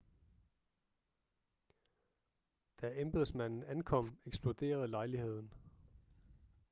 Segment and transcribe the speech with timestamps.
[2.81, 5.53] da embedsmanden ankom eksploderede lejligheden